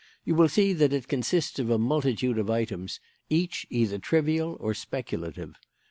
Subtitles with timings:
[0.25, 4.73] You will see that it consists of a multitude of items, each either trivial or
[4.73, 5.55] speculative.